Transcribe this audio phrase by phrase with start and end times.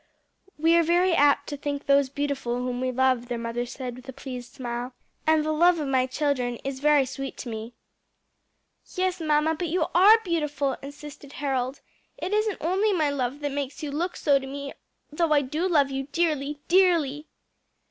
[0.57, 4.09] "We are very apt to think those beautiful whom we love," their mother said with
[4.09, 4.95] a pleased smile,
[5.27, 7.75] "and the love of my children is very sweet to me."
[8.95, 11.81] "Yes, mamma, but you are beautiful," insisted Harold;
[12.17, 14.73] "it isn't only my love that makes you look so to me,
[15.11, 17.27] though I do love you dearly dearly."